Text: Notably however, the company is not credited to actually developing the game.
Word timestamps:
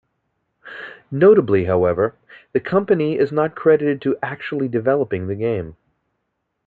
Notably 1.11 1.65
however, 1.65 2.15
the 2.53 2.59
company 2.59 3.19
is 3.19 3.31
not 3.31 3.55
credited 3.55 4.01
to 4.01 4.17
actually 4.23 4.67
developing 4.67 5.27
the 5.27 5.35
game. 5.35 5.75